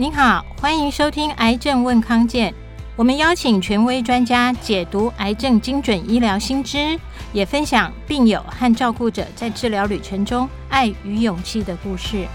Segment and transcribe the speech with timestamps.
[0.00, 2.50] 您好，欢迎收听《癌症问康健》，
[2.96, 6.98] 我们邀请权威专家解读癌症精准医疗新知，
[7.34, 12.26] 也分享病友和照顾者在治疗旅程中爱与勇气的故事。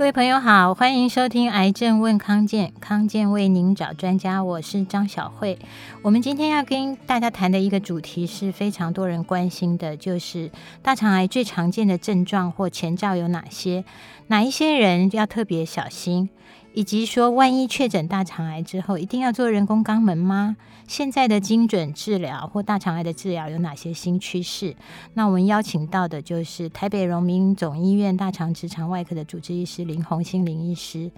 [0.00, 5.58] 各位朋友好，欢迎收听《癌症问康健》，康健为您找专家，我是张小慧。
[6.00, 10.50] 我们今天要跟大家谈的一个主题是非常多人关心的，就是
[10.80, 13.84] 大肠癌最常见的症状或前兆有哪些？
[14.28, 16.30] 哪一些人要特别小心？
[16.72, 20.56] 以及说，万一确诊大肠癌之后，一定要做人工肛门吗？
[20.86, 24.74] 现在的精准治疗或大肠癌的治疗有哪些新趋势？
[25.14, 31.10] 那我们邀请到的就是台北荣民总医院大肠直肠外科的主治医师林鸿馨林医师。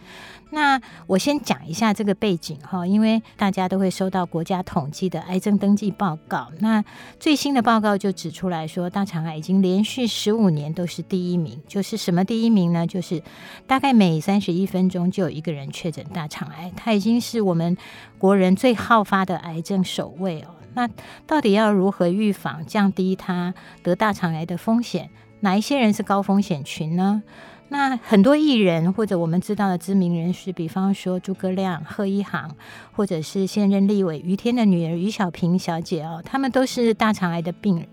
[0.50, 6.48] 那我先讲一下这个背景哈，因为大家都会收到国家统计的癌症登记报告。
[6.58, 6.84] 那
[7.18, 11.58] 最新的报告就指出来说，大肠癌已经连续十五年都是第一名。
[11.66, 12.86] 就是什么第一名呢？
[12.86, 13.22] 就是
[13.66, 17.76] 大概每三十一分钟就有一个人确诊大肠癌，它已经是我们
[18.16, 20.54] 国人最好发的癌症首位哦。
[20.74, 20.88] 那
[21.26, 25.10] 到底要如何预防、降低他得大肠癌的风险？
[25.40, 27.22] 哪一些人是高风险群呢？
[27.68, 32.54] 那很多艺人或者我们知道的知名人士，比方说诸葛亮、贺一航，
[32.92, 37.86] 或者是现任立委于天的女儿于小平小姐哦，他们都是大肠癌的病人。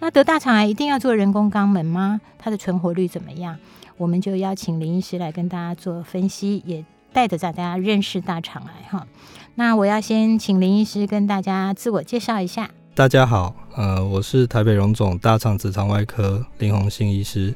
[0.00, 2.20] 那得大肠癌一定要做人工肛门吗？
[2.38, 3.58] 它的存活率怎么样？
[3.98, 9.06] 我们就邀请林医师来跟大家做分析，也带着大家认识大肠癌哈。
[9.54, 12.70] 那我要先请林医师跟大家自我介绍一下。
[12.94, 17.54] 大家好，呃，我是台北荣总大肠直肠外科林宏信医师。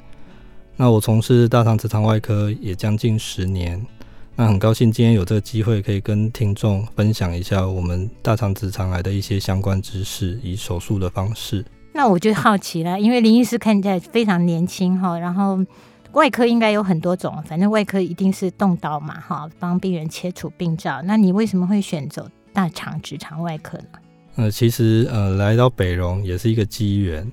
[0.77, 3.85] 那我从事大肠直肠外科也将近十年，
[4.35, 11.63] 那很高兴今天有这个机会可以跟听众分享一下我们大肠直肠癌的一些相关知识，以手术的方式。
[11.93, 15.59] 那我就好奇了，因为林医师看起来非常年轻哈，然后
[16.13, 21.01] 外科应该有很多种，反正外科一定是动刀嘛哈，帮病人切除病灶。
[21.03, 23.99] 那你为什么会选择大肠直肠外科呢？
[24.37, 27.31] 呃，其实呃，来到北荣也是一个机缘。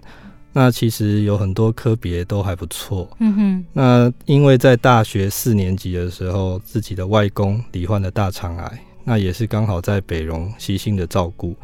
[0.53, 3.09] 那其实有很多科别都还不错。
[3.19, 3.65] 嗯哼。
[3.73, 11.55] 那因为在大学四年级的时候，自己的外公罹患了大肠癌，那也是刚好在北荣悉心的照顾。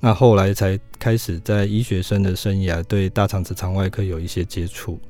[0.00, 5.00] 那后来才开始在医学生的生涯对大肠直肠外科有一些接触。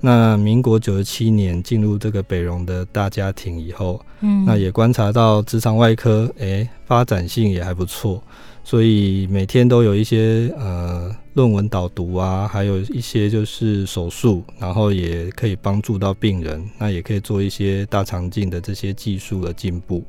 [0.00, 8.22] 那民国九十七年进入这个北荣的大家庭以后，嗯，那也观察到直肠外科，诶、欸，发展性也还不错，
[8.64, 20.02] 所以每天都有一些呃论文导读啊，还有一些就是手术，然后也可以帮助到病人，那也可以做一些大肠镜的这些技术的进步。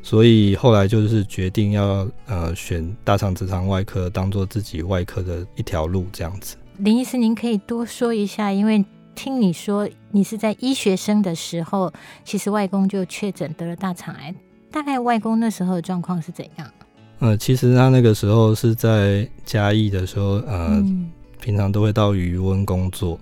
[0.00, 6.56] 所以后来就是决定要呃选大肠直肠外科当做自己外科的一条路这样子。
[6.78, 8.84] 林医师，您可以多说一下，因为
[9.18, 11.92] 听你说你是在医学生的时候，
[12.24, 14.32] 其实外公就确诊得了大肠癌，
[14.70, 16.70] 大概外公那时候的状况是怎样？
[17.18, 23.18] 呃，其实他那个时候是在嘉义的时候，呃，嗯、平常都会到余温工作。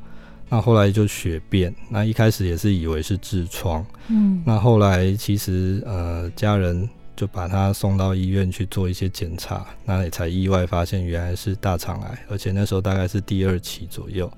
[0.50, 6.86] 那后来就血便，那一开始也是以为是痔疮，嗯，那后来其实呃家人
[7.16, 14.30] 就把他送到医院去做一些检查，那也才意外发现原来是大肠癌，而且那时候大概是第二期左右。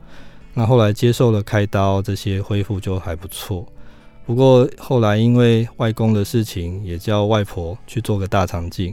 [0.59, 3.65] 那后来接受了开刀，这些恢复就还不错。
[4.27, 8.93] 不过后来因为外公的事情，也叫外婆去做个大肠镜，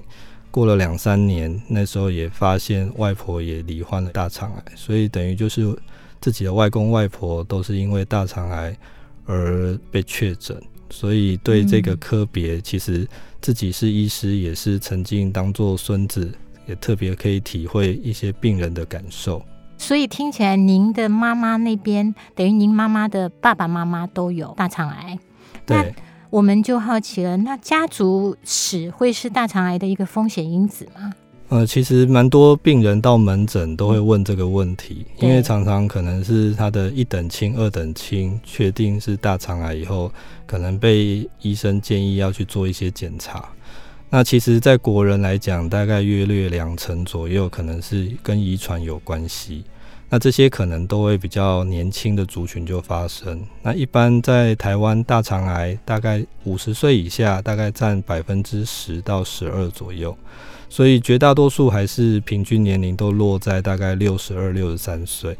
[0.51, 5.75] 过了两三年，那时候也发现外婆也罹患了大肠癌，所以等于就是。
[6.21, 8.75] 自己的外公外婆都是因为大肠癌
[9.25, 10.59] 而被确诊，
[10.89, 13.07] 所以对这个科别，其实
[13.41, 16.31] 自己是医师，也是曾经当做孙子，
[16.65, 19.39] 也特别可以体会一些病人的感受。
[19.77, 25.19] 所以听起来，您的妈妈那边等于您妈妈的爸爸妈妈都有大肠癌，
[25.65, 25.85] 对，那
[26.29, 31.13] 我们就好奇了，那家族史会是大肠癌的一个风险因子吗？
[31.49, 40.11] 呃，其实蛮多病人到门诊都会问这个问题，因为常常可能是他的一等亲、二等亲确定是大肠癌以后，
[40.47, 43.47] 可能被医生建议要去做一些检查。
[44.09, 49.63] 那其实，在国人来讲，大概约略两成左右可能是跟遗传有关系。
[50.07, 53.41] 那这些可能都会比较年轻的族群就发生。
[53.63, 60.15] 那一般在台湾，大肠癌大概五十岁以下，大概占百分之十到十二左右。
[60.69, 65.35] 所以绝大多数还是平均年龄都落在大概六十二、六十三岁，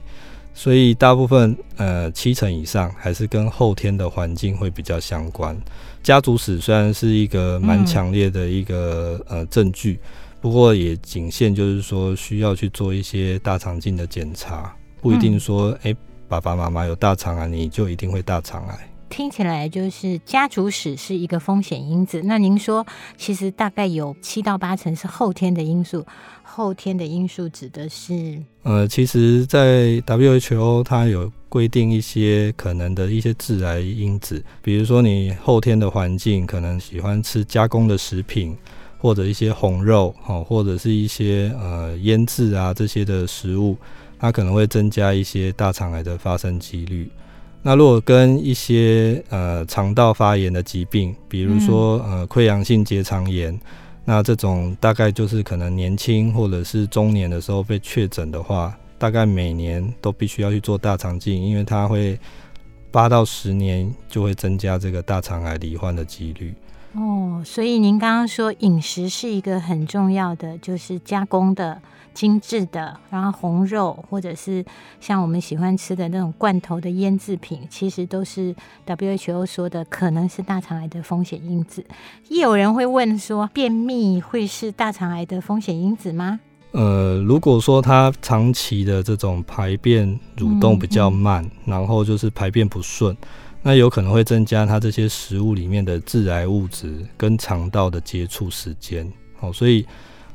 [0.58, 5.56] 所以大部分呃七成以上还是跟后天的环境会比较相关。
[6.02, 10.00] 家族史虽然是一个蛮强烈的一个呃证据，
[10.40, 15.96] 不过也仅限就是说需要去做一些大肠镜的检查，不一定说诶
[16.28, 18.95] 爸爸妈妈有大肠癌，你就一定会大肠癌。
[19.16, 22.22] 听起来就是家族史是一个风险因子。
[22.26, 22.86] 那您说，
[23.16, 26.06] 其实大概有七到八成是后天的因素。
[26.44, 28.44] 后天的因素指的是？
[28.64, 38.58] 呃，其实，在 WHO 它有规定一些可能的一些致癌因子，比如说你后天的环境可能喜欢吃加工的食品，
[38.98, 40.14] 或者一些红肉，
[40.46, 43.78] 或者是一些呃腌制啊这些的食物，
[44.20, 47.10] 它可能会增加一些大肠癌的发生几率。
[47.68, 53.60] 那如果跟一些呃肠道发炎的疾病，比如说呃溃疡性结肠炎，
[54.04, 62.20] 那这种大概就是可能年轻或者是中年的时候被确诊的话，大概每年都必须要去做大肠镜，因为它会
[62.92, 66.54] 八到十年就会增加这个大肠癌罹患的几率。
[66.94, 71.82] 哦，所以您刚刚说饮食是一个很重要的，就是加工的。
[72.16, 74.66] 精致的，然后红肉或者是
[75.02, 78.56] 像我们喜欢吃的那种罐头的腌制品，其实都是
[78.88, 81.86] WHO 说的可能是大肠癌的风险因子。
[82.30, 86.40] 也有人会问说，便秘会是大肠癌的风险因子吗？
[86.72, 90.08] 呃，如果说他长期的这种排便
[90.38, 93.16] 蠕动比较慢，嗯嗯，然后就是排便不顺，
[93.62, 99.12] 那有可能会增加他这些食物里面的致癌物质跟肠道的接触时间。
[99.38, 99.86] 好，所以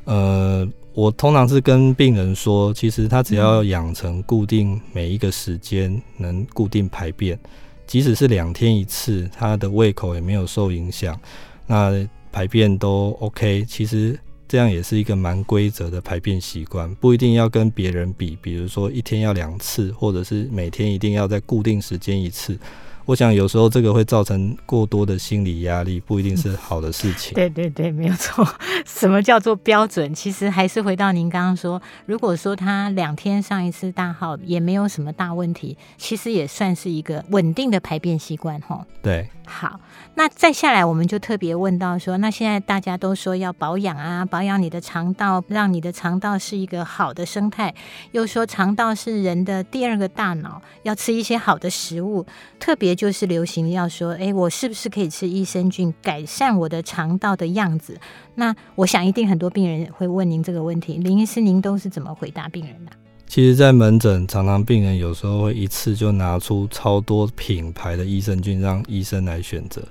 [0.05, 0.67] 呃。
[0.93, 7.39] 我通常是跟病人说，其实他只要养成固定每一个时间能固定排便，
[7.87, 11.17] 即使是两天一次，他的胃口也没有受影响，
[11.65, 13.63] 那排便都 OK。
[13.67, 22.57] 其实这样也是一个蛮规则的排便习惯，不一定要跟别人比，比如说一天要两次，或者是每天一定要在固定时间一次。
[23.05, 27.33] 我想有时候这个会造成过多的心理压力，不一定是好的事情。
[27.33, 28.47] 对对对，没有错。
[28.85, 30.13] 什么叫做标准？
[30.13, 38.85] 其实还是回到您刚刚说，如果说他两天上一次大号也没有什么大问题，其实也算是一个稳定的排便习惯，吼。
[39.01, 39.27] 对。
[39.45, 39.79] 好，
[40.13, 47.73] 那再下来我们就特别问到说，那现在大家都说要保养啊，保养你的肠道，让你的肠道是一个好的生态，
[48.11, 52.25] 又说肠道是人的第二个大脑，要吃一些好的食物，
[52.59, 57.97] 特别就是流行要说，哎，我是不是可以吃益生菌改善我的肠道的样子？
[58.35, 62.91] 那我想一定很多病人会问您这个问题，林医师您都是怎么回答病人的？
[63.33, 69.81] 其实，在门诊，常常病人有时候会一次就拿出超多品牌的益生菌让医生来选择。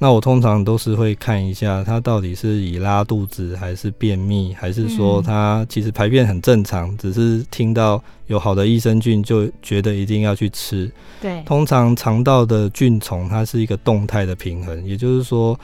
[0.00, 10.88] 那我通常都是会看一下他到底是以拉肚子，还是便秘，还是说他其实排便很正常，只是听到有好的益生菌就觉得一定要去吃。
[11.20, 15.58] 对，通常肠道的菌虫它是一个动态的平衡，也就是说，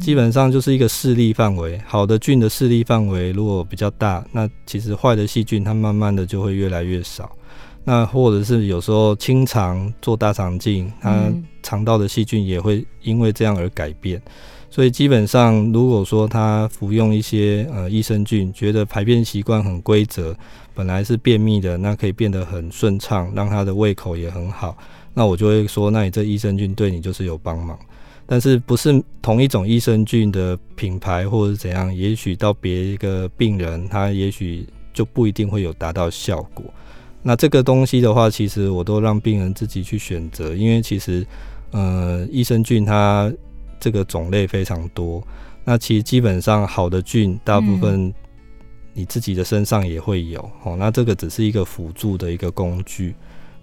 [0.00, 1.80] 基本上就是一个势力范围。
[1.86, 7.30] 好的菌的势力范围如果比较大，那其实坏的细菌它慢慢的就会越来越少。
[7.88, 14.20] 那或者是有时候清肠做大肠镜，它肠道的细菌也会因为这样而改变。
[14.68, 20.36] 所以基本上，如果说他服用一些呃益生菌，觉得排便习惯很规则，
[20.74, 24.76] 本来是便秘的，那可以变得很顺畅，让他的胃口也很好，
[25.14, 27.78] 那我就会说，那你这益生菌对你就是有帮忙。
[28.26, 36.64] 但是不是同一种益生菌的品牌或者怎样，也许到别一个病人，他也许就不一定会有达到效果。
[37.28, 41.26] 那这个东西的话，其实我都让病人自己去选择，因为其实，
[41.72, 43.32] 呃，益生菌它
[43.80, 45.20] 这个种类非常多。
[45.64, 48.14] 那其实基本上好的菌，大部分
[48.92, 50.40] 你自己的身上也会有。
[50.62, 53.12] 哦、嗯，那这个只是一个辅助的一个工具，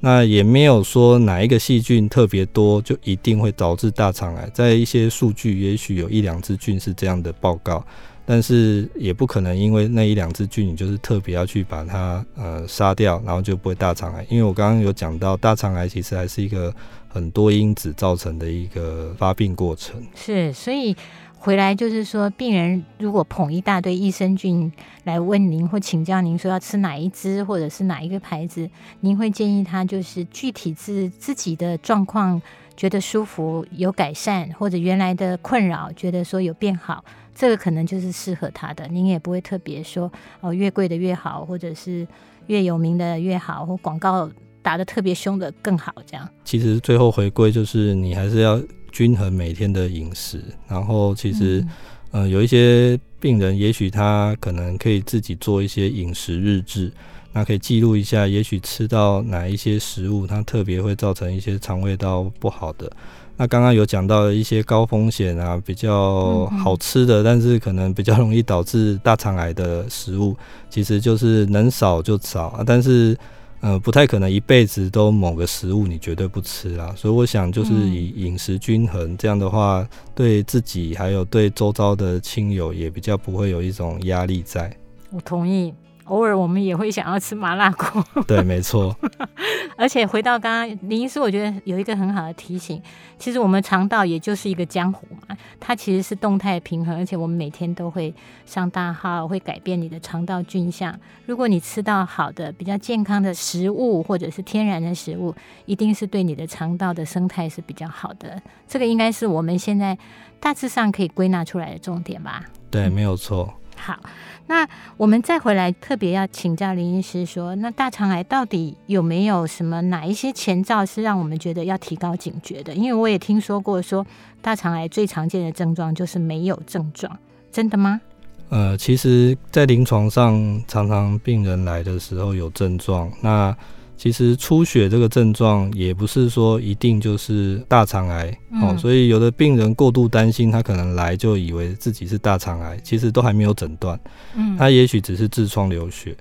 [0.01, 4.49] 那也没有说哪一个细菌特别多就一定会导致大肠癌。
[4.53, 7.81] 在一些数据，也许有一两只菌是这样的报告。
[8.25, 14.25] 但是也不可能，因为那一两只菌，你就是特别要去把它呃杀掉，然后就不会大肠癌。
[14.29, 16.73] 因为我刚刚有讲到，大肠癌其实还是一个
[17.09, 20.01] 很多因子造成的一个发病过程。
[20.15, 20.95] 是，所以
[21.37, 24.71] 回来就是说，病人如果捧一大堆益生菌
[25.03, 28.69] 来问您或请教您说要吃哪一支或者是哪一个牌子，
[29.01, 32.41] 您会建议他就是具体自自己的状况
[32.75, 37.03] 觉得舒服有改善，或者原来的困扰觉得说有变好。
[37.35, 42.07] 这个可能就是适合他的，您也不会特别说哦，越贵的越好，或者是
[42.45, 44.29] 越有名的越好，或广告
[44.61, 46.29] 打的特别凶的更好，这样。
[46.43, 48.61] 其实最后回归就是你还是要
[48.91, 51.65] 均衡每天的饮食，然后其实、
[52.11, 56.93] 嗯、呃有一些病人也许他可能可以自己做一些饮食日志，
[57.33, 62.89] 那可以记录一下，也许吃到哪一些食物，它特别会造成一些肠胃道不好的。
[63.35, 70.37] 那刚刚有讲到一些高风险啊，比较好吃的，但是可能比较容易导致大肠癌的食物，
[70.69, 72.63] 其实就是能少就少啊。
[72.63, 73.17] 但是，
[73.61, 76.93] 呃，不太可能一辈子都某个食物你绝对不吃啊。
[76.95, 84.71] 所以我想就是以饮食均衡这样的话，对自己还有对周遭的亲友也比较不会有一种压力在。
[85.09, 85.73] 我同意。
[86.05, 88.95] 偶尔我们也会想要吃麻辣锅， 对，没错。
[89.77, 92.81] 而且回到刚刚林医师，我觉得有一个很好的提醒，
[93.17, 98.13] 其实我们肠道也就是一个江湖嘛，它其实是动态平衡，而且我们每天都会
[98.45, 100.97] 上大号，会改变你的肠道菌相。
[101.25, 105.33] 如果你吃到好的、比较健康的食物，或者是天然的食物，
[105.65, 108.41] 一定是对你的肠道的生态是比较好的。
[108.67, 109.97] 这个应该是我们现在
[110.39, 112.43] 大致上可以归纳出来的重点吧？
[112.69, 113.53] 对，没有错。
[113.75, 113.99] 好。
[114.47, 122.73] 那我们再回来，特别要请教林医师说，那大肠癌到底有没有什么哪一些前兆是让我们觉得要提高警觉的？
[122.73, 124.05] 因为我也听说过说，
[124.41, 127.17] 大肠癌最常见的症状就是没有症状，
[127.51, 128.01] 真的吗？
[128.49, 133.55] 呃，其实，在临床上，常常病人来的时候有症状，那。
[134.03, 143.97] 其实出血这个症状也不是说一定就是大肠癌，嗯、哦，所以有的病人过度担心，他可能来就以为自己是大肠癌，其实都还没有诊断，
[144.35, 146.13] 嗯，他也许只是痔疮流血，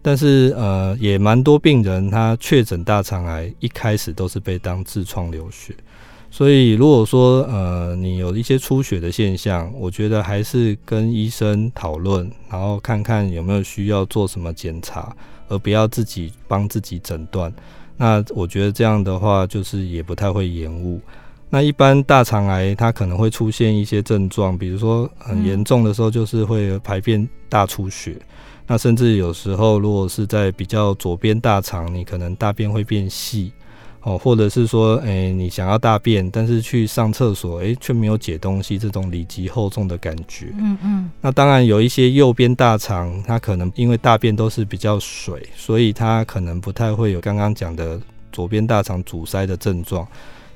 [0.00, 5.74] 但是呃，也蛮多病人他确诊大肠癌一开始都是被当痔疮流血，
[6.30, 15.14] 所以如果说呃你有一些出血的现象，我觉得还是跟医生讨论，然后看看有没有需要做什么检查。
[15.48, 17.52] 而不要自己帮自己诊断，
[17.96, 21.00] 那我觉得这样的话就是也不太会延误。
[21.48, 28.16] 那一般大肠癌它可能会出现一些症状，比如说很严重的时候就是会排便大出血，
[28.66, 33.52] 那甚至有时候如果是在比较左边大肠，你可能大便会变细。
[34.06, 40.54] 哦，或者是说，哎、欸，你想要大便，但是去上厕所，哎、欸，却没有解东西，这种里急厚重的感觉。
[40.60, 41.10] 嗯嗯。
[41.20, 50.06] 那当然有一些右边大肠，它可能因为大便都是比较水，所以它可能不太会有刚刚讲的左边大肠阻塞的症状。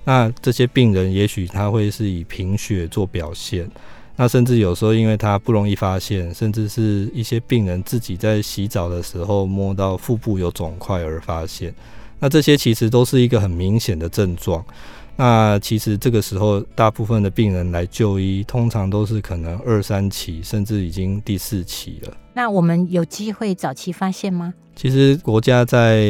[0.04, 3.68] 那这些病人也许他会是以贫血做表现。
[4.14, 11.74] 那甚至有时候因为他不容易发现，甚至是一些病人自己在洗澡的时候摸到腹部有肿块而发现。
[12.20, 14.64] 那这些其实都是一个很明显的症状。
[15.16, 22.16] 那其实这个时候，大部分的病人来就医，通常都是可能二三期，甚至已经第四期了。
[22.32, 24.54] 那我们有机会早期发现吗？
[24.74, 26.06] 其实国家在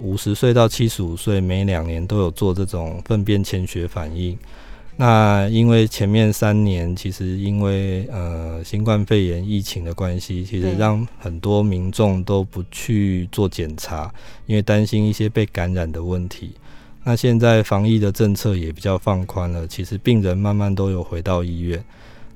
[0.00, 4.38] 五十岁到七十五岁，每两年都有做这种粪便潜血反应。
[4.96, 14.12] 那因为前面三年，其实因为呃新冠肺炎疫情的关系，其实让很多民众都不去做检查，
[14.46, 16.52] 因为担心一些被感染的问题。
[17.02, 21.84] 那现在防疫的政策也比较放宽了，其实病人慢慢都有回到医院。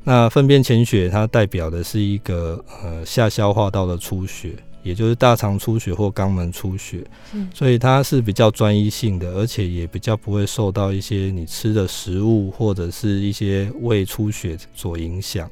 [0.04, 4.50] 那粪便潜血它代表的是一个呃下消化道的出血。
[4.82, 7.04] 也就是大肠出血或肛门出血，
[7.52, 15.50] 所以它是比较专一性的，而且也比较不会受到一些你吃的食物或者是一些胃出血所影响，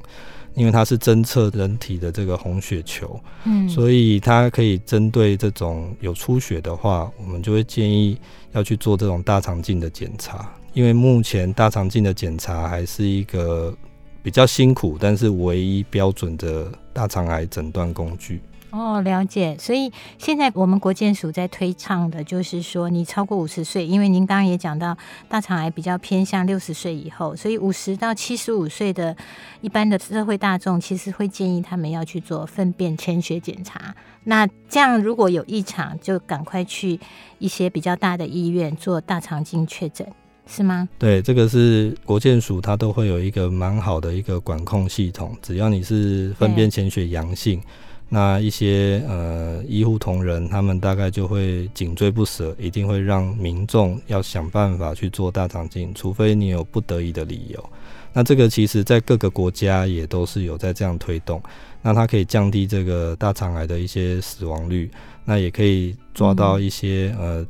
[0.54, 8.16] 因为它是侦测人体的这个红血球，嗯，所以它可以针对这种有出血的话，我们就会建议
[8.52, 13.76] 要去做这种大肠镜的检查，因为目前大肠镜的检查还是一个
[14.22, 18.40] 比较辛苦，但是唯一标准的大肠癌诊断工具。
[18.70, 19.56] 哦，了解。
[19.58, 24.96] 所以现在我们国健署在推倡的，就是说你超过五十岁，因为您刚刚也讲到
[25.28, 29.16] 大肠癌比较偏向六十岁以后，所以五十到七十五岁的
[29.60, 33.94] 一般的社会大众，其实会建议他们要去做粪便潜血检查。
[34.24, 36.98] 那这样如果有异常，就赶快去
[37.38, 40.06] 一些比较大的医院做大肠镜确诊，
[40.46, 40.88] 是吗？
[40.98, 47.62] 对，这个是国健署它都会有一个蛮好的一个管控系统，只要你是粪便潜血阳性。
[48.08, 57.70] 那一些呃医护同仁，他们大概就会紧追不舍，一定会让民众要想办法去做大肠镜，除非你有不得已的理由。
[58.12, 61.42] 那这个其实在各个国家也都是有在这样推动，
[61.82, 64.90] 那它可以降低这个大肠癌的一些死亡率，
[65.24, 67.44] 那也可以抓到一些呃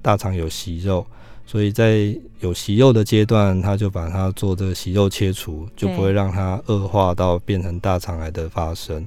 [0.00, 1.06] 大肠有息肉，
[1.46, 9.06] 所以在有息肉的阶段，他就把它做这个息肉切除，就不会让它恶化到变成大肠癌的发生。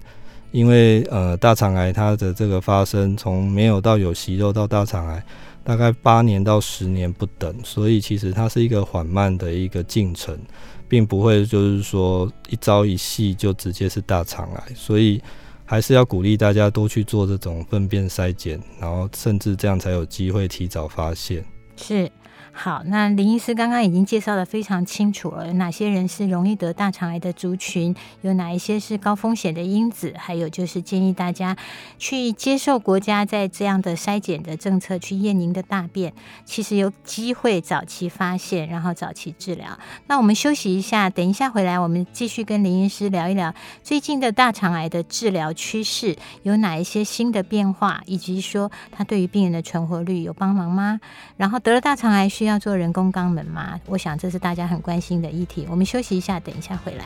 [0.56, 5.22] 因为呃，大肠癌它的这个发生，从没有到有息肉到大肠癌，
[5.66, 10.40] 大概八年到十年不等，所以其实它是一个缓慢的一个进程，
[10.88, 15.22] 并不会就是说一朝一夕就直接是大肠癌，所以
[15.66, 21.44] 还是要鼓励大家多去做这种粪便筛检，然后甚至这样才有机会提早发现。
[21.76, 22.10] 是。
[22.58, 31.56] 好，那林医师刚刚已经介绍的非常清楚了，有哪些人是容易得大肠癌的族群，有哪一些是高风险的因子，还有就是建议大家
[32.00, 36.14] 去接受国家在这样的筛检的政策，去验您的大便，
[36.46, 39.78] 其实有机会早期发现，然后早期治疗。
[40.08, 51.02] 那我们休息一下，等一下回来，我们继续跟林医师聊一聊最近的大肠癌的治疗趋势，有哪一些新的变化，以及说它对于病人的存活率有帮忙吗？
[51.36, 53.80] 然后得了大肠癌需要做人工肛门吗？
[53.88, 55.68] 我想这是大家很关心的议题。
[55.70, 57.06] 我们休息一下，等一下回来。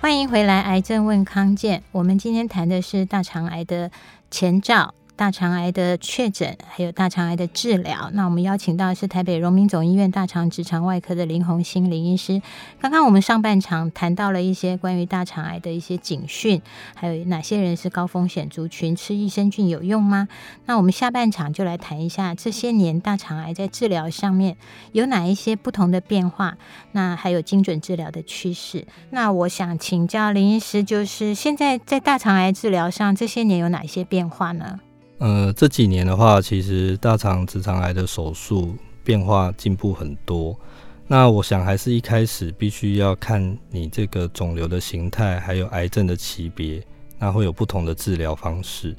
[0.00, 1.82] 欢迎回来，癌症问康健。
[1.92, 3.90] 我们今天谈的是大肠癌的
[4.30, 4.94] 前兆。
[5.14, 8.10] 大肠癌的确诊，还有大肠癌的治疗。
[8.14, 12.42] 那我们邀请到是台北荣民总医院大肠直肠外科的林鸿兴林医师。
[12.80, 16.60] 刚刚我们上半场谈到了一些关于大肠癌的一些警讯，
[16.94, 20.26] 还有哪些人是高风险族群，吃益生菌有用吗？
[20.66, 24.56] 那我们下半场就来谈一下这些年大肠癌在治疗上面
[24.92, 26.56] 有哪一些不同的变化，
[26.92, 28.86] 那还有精准治疗的趋势。
[29.10, 34.80] 那我想请教林医师，就是现在在大肠癌治疗上这些年有哪些变化呢？
[35.22, 38.74] 呃，这几年的话，其实大肠直肠癌的手术
[39.04, 40.58] 变化进步很多。
[41.06, 46.82] 那我想还是一开始必须要看你这个肿瘤的形态，还有癌症的级别，
[47.20, 48.96] 那会有不同的治疗方式。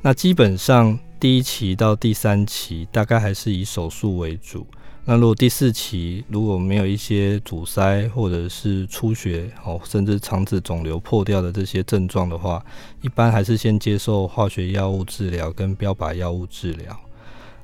[0.00, 4.66] 那基本上第一期到第三期，大概还是以手术为主。
[5.10, 12.62] 那如果第四期如果没有一些阻塞或者是出血哦，甚至肠子肿瘤破掉的这些症状的话，
[13.00, 16.94] 一般还是先接受化学药物治疗跟标靶药物治疗。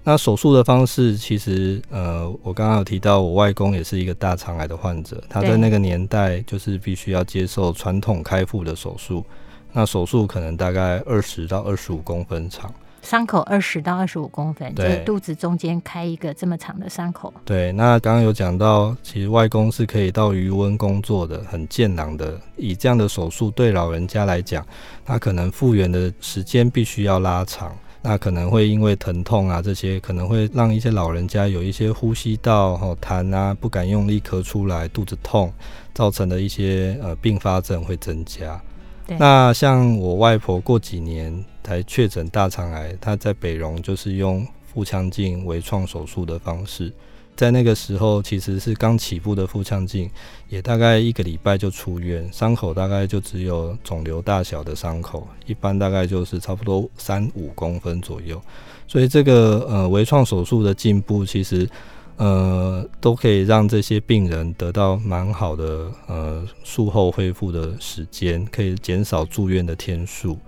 [0.05, 9.23] 那手术的方式其实，呃，我刚刚有提到，我外公也是一个大肠癌的患者，他在那个年代就是必须要接受传统开腹的手术，
[9.71, 12.73] 那手术可能大概二十到二十五公分长。
[13.05, 17.33] 伤口二十到二十五公分，就是肚子中间开一个这么长的伤口。
[17.45, 22.41] 对，那刚刚有讲到，其实外公是可以到余温工作的，很健朗的。
[22.57, 24.67] 以这样的手术对老人家来讲，
[25.05, 35.53] 他可能复原的时间必须要拉长，那可能会因为疼痛啊这些，可能会让一些老人家有一些呼吸道哦痰啊不敢用力咳出来，肚子痛，
[35.93, 38.59] 造成的一些呃并发症会增加。
[39.07, 41.45] 那像我外婆过几年。
[41.65, 46.93] 才确诊大肠癌，她在北荣就是用腹腔镜微创手术的方式，
[47.35, 50.11] 在那个时候其实是刚起步的腹腔镜，
[50.51, 58.39] 也大概一个礼拜就出院，伤口大概就只有肿瘤大小的伤口，一般大概就是差不多三五公分左右，
[58.87, 61.67] 所以这个呃微创手术的进步，其实
[62.17, 70.39] 呃都可以让这些病人得到蛮好的呃术后恢复的时间，可以减少住院的天数。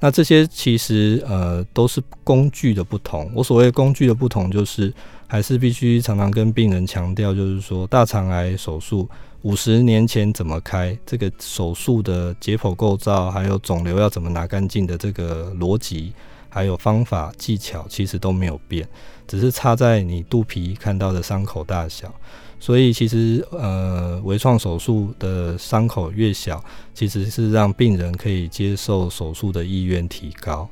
[0.00, 3.30] 那这些其实呃都是工具的不同。
[3.34, 4.92] 我所谓工具的不同，就是
[5.26, 9.08] 还是必须常常跟病人强调，就是说大肠癌手术
[9.42, 16.12] 五十年前怎么开，这个手术的解剖构造，还有肿瘤要怎么拿干净的这个逻辑，
[16.54, 18.88] 还有方法技巧，其实都没有变，
[19.26, 22.14] 只是差在你肚皮看到的伤口大小。
[22.60, 26.64] 所以其实，呃，微创手术的伤口越小，
[26.94, 30.68] 其实是让病人可以接受手术的意愿提高。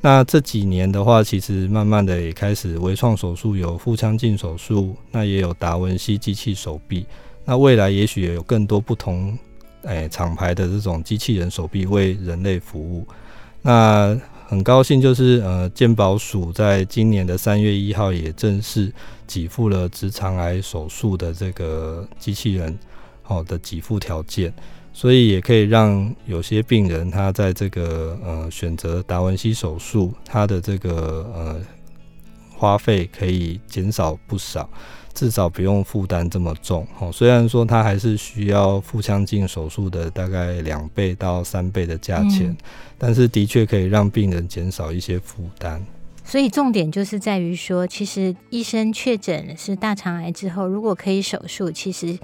[0.00, 7.04] 那这几年的话，其实慢慢的也开始微创手术有腹腔镜手术，那也有达文西机器手臂。
[7.44, 9.38] 那未来也许也有更多不同，
[9.82, 13.06] 诶、厂牌的这种机器人手臂为人类服务。
[13.60, 14.18] 那
[14.50, 18.90] 很高兴，就是呃，健保署在今年的三月一号也正式
[19.26, 22.74] 给付了直肠癌手术的这个机器人
[23.22, 24.50] 好的给付条件，
[24.94, 31.60] 所以也可以让有些病人他在这个呃选择达文西手术，他的这个呃
[32.56, 34.66] 花费可以减少不少。
[35.18, 42.56] 至少不用负担这么重，哦，虽然说它还是需要腹腔镜手术的大概两倍到三倍的价钱，嗯，
[42.96, 45.84] 但是的确可以让病人减少一些负担。
[46.24, 52.16] 所以重点就是在于说，其实医生确诊是大肠癌之后，如果可以手术，其实。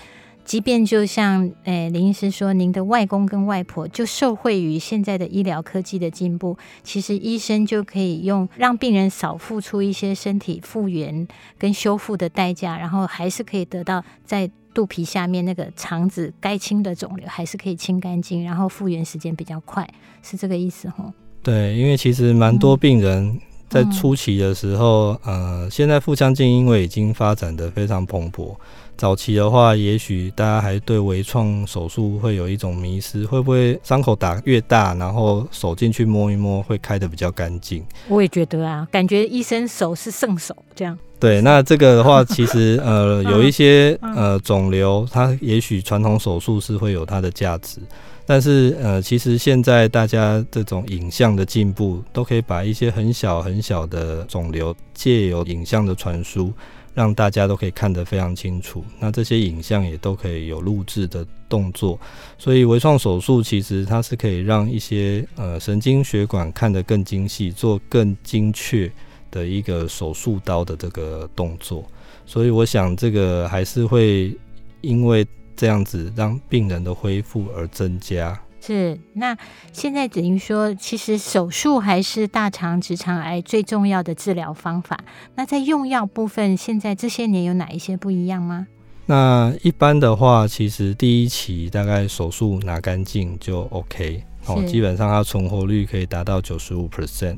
[0.45, 11.27] 即便就像诶、欸、林医师说，您的外公跟外婆就受惠于现在的医疗科技的进步，其实医生就可以用让病人少付出一些身体复原
[11.59, 19.89] 跟修复的代价，然后还是可以得到在肚皮下面那个肠子该清的肿瘤还是可以清干净，然后复原时间比较快，
[20.23, 21.13] 是这个意思吼？
[21.43, 23.41] 对，因为其实蛮多病人
[23.75, 28.55] 在初期的时候，呃，现在腹腔镜因为已经发展的非常蓬勃。
[28.97, 37.85] 早期的话，也许大家还对微创手术会有一种迷失，会不会伤口打越大，然后手进去摸一摸，会开得比较干净？
[38.07, 40.97] 我也觉得啊，感觉医生手是圣手这样。
[41.25, 47.81] 对， 那这个的话，其实呃，有一些呃肿瘤，它也许传统手术是会有它的价值，
[48.27, 56.53] 但是呃，其实现在大家这种影像的进步，都可以把一些很小很小的肿瘤借由影像的传输。
[56.97, 61.99] 让大家都可以看得非常清楚，那这些影像也都可以有录制的动作，
[62.39, 68.89] 所以微创手术其实它是可以让一些呃神经血管看得更精细，做更精确
[69.35, 71.85] 的一个手术刀的这个动作，
[72.25, 74.33] 所以我想这个还是会
[74.81, 78.41] 因为这样子让病人的恢复而增加。
[78.61, 79.37] 是，那
[79.73, 84.99] 现在等于说，其实手术还是大肠直肠癌最重要的治疗方法。
[85.35, 88.69] 那在用药部分，现在这些年有哪一些不一样吗？
[89.07, 97.37] 那一般的话，其实第一期大概手术拿干净就 OK，哦，基本上它存活率可以达到九十五 percent。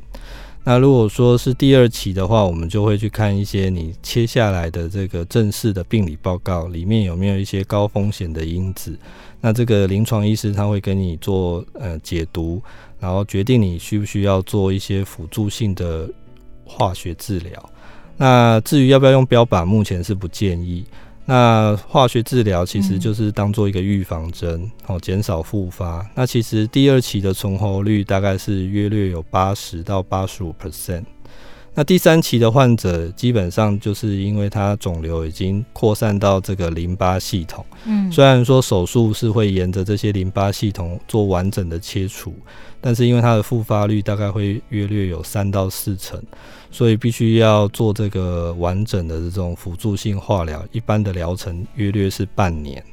[0.68, 8.98] 那如果说是第二期的话，我们就会去看一些你切下来的这个正式的病理报告里面有没有一些高风险的因子。
[9.40, 12.60] 那这个临床医师他会跟你做呃解读，
[12.98, 16.10] 然后决定你需不需要做一些辅助性的
[16.64, 17.70] 化学治疗。
[18.16, 20.84] 那至于要不要用标靶，目前是不建议。
[21.28, 26.08] 那化学治疗其实就是当做一个预防针，哦，减少复发。
[26.14, 31.04] 那其实第二期的存活率大概是约略有八十到八十五 percent。
[31.76, 42.34] 那第三期的患者基本上就是因为他肿瘤已经扩散到这个淋巴系统，嗯，虽然说手术是会沿着这些淋巴系统做完整的切除，
[42.80, 46.20] 但是因为它的复发率大概会约略有三到四成。
[46.68, 52.84] 所以必须要做这个完整的这种辅助性化疗，一般的疗程约略是半年，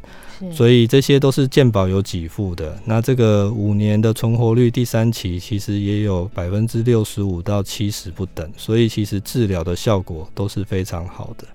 [0.51, 2.77] 所以这些都是健保有给付的。
[2.86, 11.45] 那这个五年的存活率，第三期其实也有百分之六十五到七十不等，所以其实治疗的效果都是非常好的。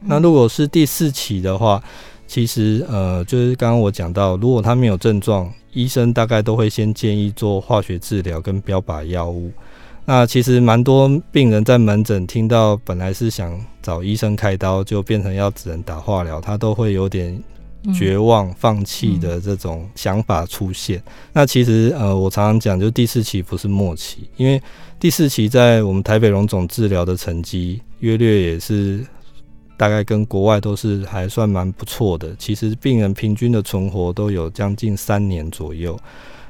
[0.00, 1.82] 那如果是第四期的话，
[2.26, 9.52] 其实呃，就是刚刚我讲到，如果他没有症状，医生大概都会先建议做化学治疗跟标靶药物。
[10.04, 17.40] 那其实蛮多病人在门诊听到本来是想找医生开刀，就变成要只能打化疗，他都会有点
[17.94, 20.98] 绝望、放弃的这种想法出现。
[20.98, 24.60] 嗯、那其实呃，我常常讲，就第四期不是末期，因为
[25.00, 29.04] 第四期在我们台北荣总治疗的成绩约略也是
[29.76, 32.34] 大概跟国外都是还算蛮不错的。
[32.38, 35.98] 其实病人平均的存活都有将近三年左右。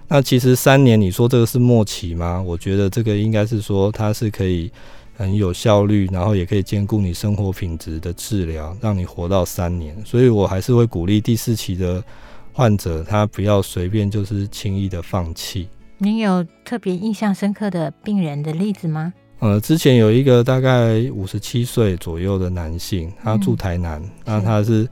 [0.08, 2.42] 那其实三年，你说这个是末期吗？
[2.42, 4.70] 我觉得这个应该是说它是可以
[5.14, 9.96] 很有效率，然后也可以兼顾你生活品质的治疗，让你活到三年。
[10.04, 12.02] 所以我还是会鼓励第四期的
[12.52, 15.68] 患者，他不要随便就是轻易的放弃。
[15.98, 19.12] 您有特别印象深刻的病人的例子吗？
[19.38, 24.88] 呃，之前有一个大概五十七岁左右的男性，他住台南，嗯、那他是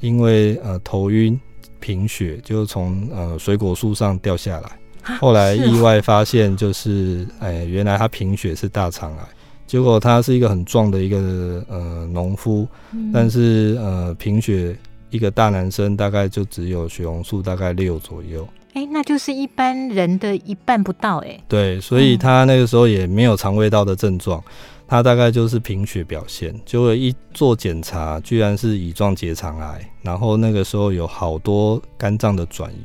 [0.00, 1.38] 因为呃头晕。
[1.82, 9.24] 贫血就从呃水果树上掉下来，后来意外发现就是哎、欸，原来他贫血是大肠癌。
[9.70, 12.66] 结果他是一个很壮的一个呃农夫，
[13.14, 14.76] 但是呃贫血
[15.10, 18.44] 一个大男生大概就只有血红素大概六左右。
[18.74, 21.44] 哎、欸，那就是一般人的一半不到哎、欸。
[21.46, 24.42] 对，所以他那个时候也没有肠胃道的症状。
[24.88, 32.80] 他大概就是贫血表现，结果一做检查，居然是乙状结肠癌，然后那个时候有好多肝脏的转移。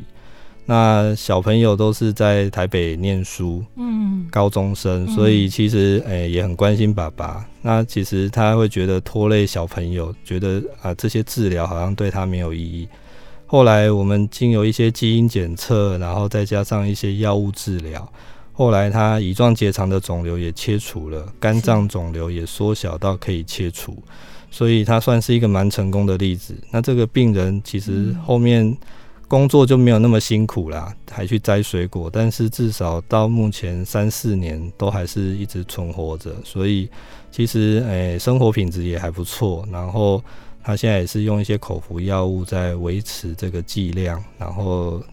[0.66, 7.46] 那小朋友都是在台北念书，嗯，高中生，所以其实诶、欸、也很关心爸爸。
[7.62, 12.88] 那其实他会觉得拖累小朋友，觉得啊这些治疗好像对他没有意义。
[13.46, 18.12] 后来我们经由一些基因检测，然后再加上一些药物治疗。
[18.52, 23.96] 后来他乙状结肠的肿瘤也切除了，肝脏肿瘤也缩小到可以切除，
[24.50, 26.56] 所以他算是一个蛮成功的例子。
[26.72, 28.76] 那这个病人其实后面
[29.36, 36.90] 工作就没有那么辛苦啦，还去摘水果，但是至少到目前三四年都还是一直存活着，所以
[37.32, 39.68] 其实诶、欸、生活品质也还不错。
[39.70, 40.24] 然后
[40.64, 45.04] 他现在也是用一些口服药物在维持这个剂量，然后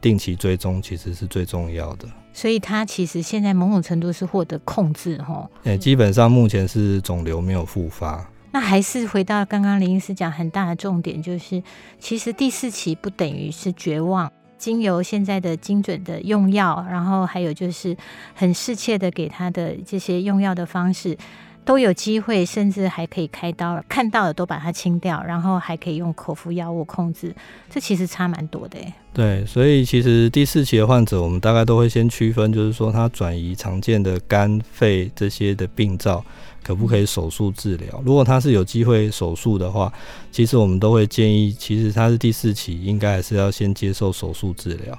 [0.00, 2.06] 定期追踪其实是最重要的。
[2.32, 5.50] 所以他其实现在某种程度是获得控制，吼。
[5.64, 8.24] 诶，基本上目前是肿瘤没有复发。
[8.54, 11.60] 那还是回到刚刚林医师讲很大的重点，就是
[11.98, 17.96] 其实第四期不等于是绝望，经由现在的精准的用药，然后还有就是
[18.32, 21.18] 很适切的给他的这些用药的方式。
[21.66, 27.34] 都有机会，甚至还可以开刀，看到的都把它清掉，然后还可以用口服药物控制，
[27.70, 28.92] 这其实差蛮多的诶。
[29.14, 36.22] 对，所以其实第四期的患者，我们大概都会先区分，就是说他转移常见的肝、肺这些的病灶，
[36.64, 38.02] 可不可以手术治疗？
[38.04, 39.92] 如果他是有机会手术的话，
[40.32, 44.98] 其实我们都会建议，其实他是第四期，应该还是要先接受手术治疗。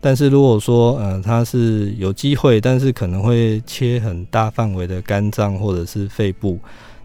[0.00, 6.58] 但是如果说，呃，他是有机会，但是可能会切很大范围的肝脏或者是肺部，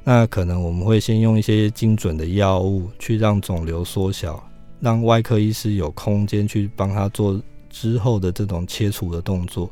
[0.04, 4.44] 那可能我们会先用一些精准的药物去让肿瘤缩小，
[4.82, 9.70] 让外科医师有空间去帮他做之后的这种切除的动作。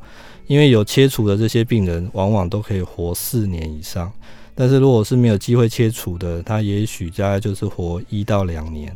[0.48, 4.12] 因为有切除的这些病人，往往都可以活四年以上。
[4.56, 8.96] 但是如果是没有机会切除的，他也许大概就是活一到两年。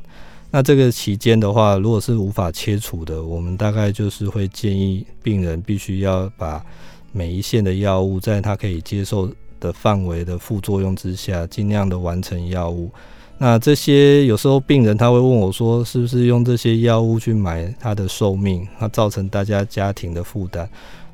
[0.49, 6.65] 那这个期间的话，如果是无法切除的，我们大概就是会建议病人必须要把
[7.11, 12.89] 每一线的药物，在他可以接受的范围的副作用之下，尽量的完成药物。
[13.37, 20.69] 那这些有时候病人他会问我说，是不是用这些药物去买他的寿命，那造成大家家庭的负担？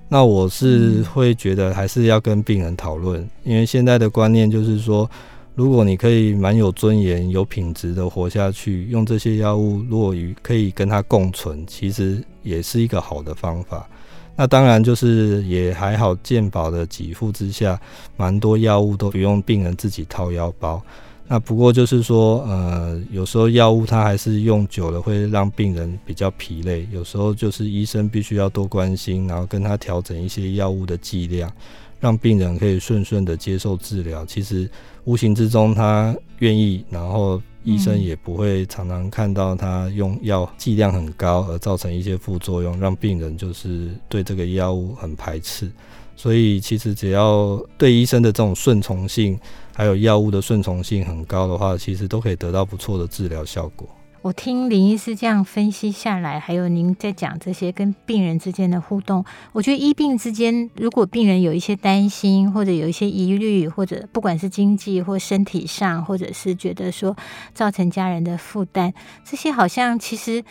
[0.09, 5.09] 那我是会觉得还是要跟病人讨论，因为现在的观念就是说。
[5.57, 13.89] 如果你可以蛮有尊严、有品质的活下去，用这些药物，如果与可以跟它共存，其实也是一个好的方法。
[14.35, 17.81] 那当然就是也还好，健保的给付之下，
[18.17, 20.79] 蛮多药物都不用病人自己掏腰包。
[21.27, 31.51] 那不过就是说，呃，有时候药物它还是用久了会让病人比较疲累，有时候就是医生必须要多关心，然后跟他调整一些药物的剂量。
[31.99, 34.69] 让病人可以顺顺的接受治疗，其实
[35.05, 45.71] 无形之中他愿意，然后医生也不会常常看到他用药剂量很高而造成一些副作用，让病人就是对这个药物很排斥。
[46.15, 49.39] 所以其实只要对医生的这种顺从性，
[49.77, 53.87] 还有药物的顺从性很高的话，其实都可以得到不错的治疗效果。
[54.23, 67.15] 我听林医师这样分析下来，还有您在讲这些跟病人之间的互动，我觉得医病之间，如果病人有一些担心，或者有一些疑虑，或者不管是经济或身体上，或者是觉得说
[67.53, 68.91] 造成家人的负担，
[69.23, 70.43] 这些好像其实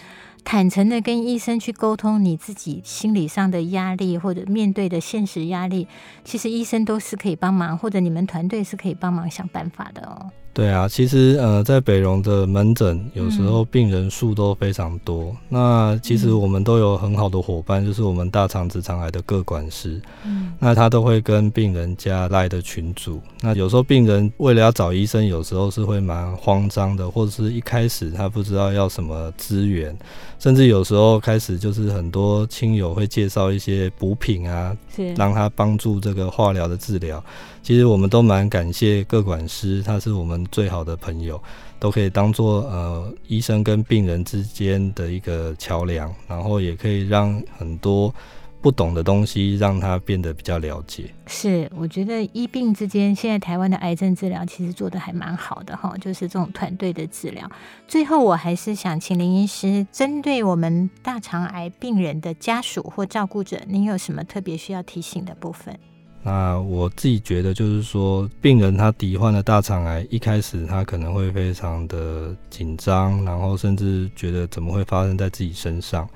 [0.48, 5.88] 坦诚的跟医生去沟通你自己心理上的压力，或者面对的现实压力，
[6.22, 10.30] 其实医生都是可以帮忙，或者你们团队是可以帮忙想办法的哦。
[10.56, 15.24] 对啊，其实呃，在北荣的门诊，有时候病人数都非常多。
[15.24, 20.00] 嗯、那其实我们都有很好的伙伴，就是我们大肠直肠癌的各管师。
[20.24, 23.20] 嗯，那他都会跟病人加赖的群组。
[23.42, 29.94] 那有时候病人为了要找医生，有时候是会蛮慌张的，或者是一开始他不知道要什么资源，
[30.38, 37.22] 甚至有时候开始就是很多亲友会介绍一些补品啊，是让他帮助这个化疗的治疗。
[37.66, 41.42] 其实我们都蛮感谢各管师，他是我们最好的朋友，
[41.80, 48.14] 都可以当做呃医生跟病人之间的一个桥梁，然后也可以让很多
[48.60, 51.12] 不懂的东西让他变得比较了解。
[51.26, 57.50] 是，我觉得医病之间，现在台湾的癌症治疗其实做得还蛮好的哈，就是这种团队的治疗。
[57.88, 65.76] 最后，我还是想请林医师，针对我们大肠癌病人的家属或照顾者，您有什么特别需要提醒的部分？
[66.28, 76.08] 那我自己觉得，就是说，病人他罹患了大肠癌，一开始他可能会非常的紧张，然后甚至觉得怎么会发生在自己身上。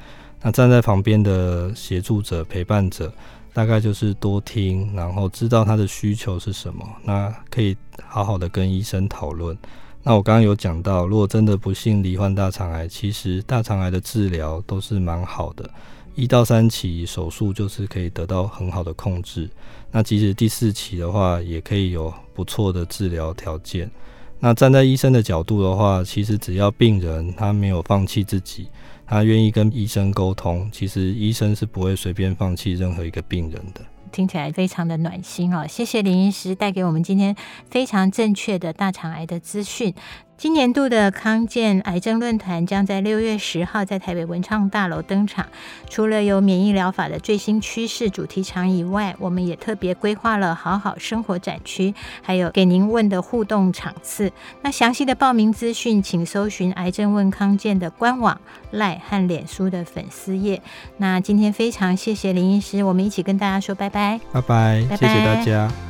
[0.42, 3.12] 那站在旁边的协助者、陪伴者，
[3.52, 9.56] 大概就是多听，然后知道他的需求是什么，那可以好好的跟医生讨论。
[10.02, 15.70] 那我刚刚有讲到，如果真的不幸罹患大肠癌，其实大肠癌的治疗都是蛮好的。
[16.14, 19.48] 一到三期手术就是可以得到很好的控制，
[19.90, 23.90] 那即使第四期的话，也可以有不错的治疗条件。
[24.38, 28.68] 那站在医生的角度的话，其实只要病人他没有放弃自己，
[29.06, 33.80] 他愿意跟医生沟通，其实医生是不会随便放弃任何一个病人的。
[34.12, 37.36] 听起来非常的暖心哦，谢谢林医师带给我们今天
[37.68, 39.94] 非常正确的大肠癌的资讯。
[40.40, 45.46] 今年度的康健癌症论坛将在六月十号在台北文创大楼登场。
[45.90, 54.32] 除了有免疫疗法的最新趋势主题场以外，我们也特别规划了好好生活展区，还有给您问的互动场次。
[54.62, 60.62] 那详细的报名资讯，请搜寻“癌症问康健”的官网、赖和脸书的粉丝页。
[60.96, 65.89] 那今天非常谢谢林医师，我们一起跟大家说拜拜，拜拜，拜拜，谢谢大家。